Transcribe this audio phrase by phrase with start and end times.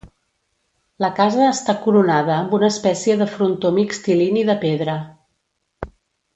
[1.05, 5.01] La casa està coronada amb una espècie de frontó mixtilini de pedra.